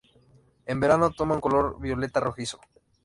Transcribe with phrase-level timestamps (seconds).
[0.71, 2.59] En verano toma un color violeta rojizo.